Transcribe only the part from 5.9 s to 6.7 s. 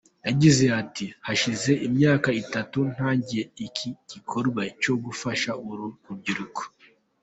rubyiruko.